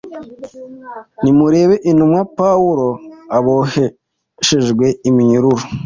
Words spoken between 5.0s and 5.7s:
iminyururu